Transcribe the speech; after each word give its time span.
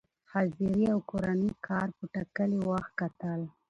حاضري 0.31 0.83
او 0.93 0.99
کورني 1.11 1.51
کار 1.67 1.87
په 1.97 2.03
ټاکلي 2.13 2.59
وخت 2.69 2.91
کتل، 2.99 3.41